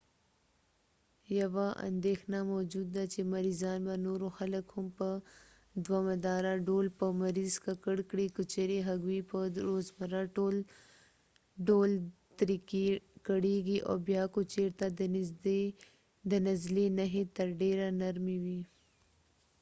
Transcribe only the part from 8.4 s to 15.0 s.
چیرې هغوی په روزمره ډول ترې کړېږي او بیا که چیرته